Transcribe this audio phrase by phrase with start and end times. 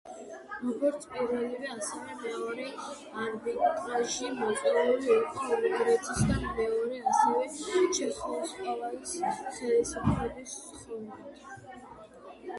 [0.67, 2.63] როგორც პირველი ასევევ მეორე
[3.25, 11.45] არბიტრაჟი მოწვეული იყო უნგრეთის და მეორე ასევე, ჩეხოსლოვაკიის ხელისუფლებების თხოვნით.